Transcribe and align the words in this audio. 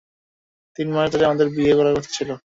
তিন 0.79 0.87
মাস 0.95 1.07
পর 1.11 1.21
আমাদের 1.27 1.47
বিয়ে 1.55 1.73
করার 1.77 1.93
কথা 1.97 2.11
ছিল। 2.17 2.29